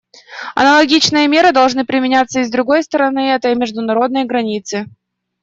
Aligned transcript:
Аналогичные 0.55 1.27
меры 1.27 1.51
должны 1.51 1.85
применяться 1.85 2.39
и 2.39 2.43
с 2.43 2.49
другой 2.49 2.81
стороны 2.81 3.29
этой 3.35 3.53
международной 3.53 4.25
границы. 4.25 4.87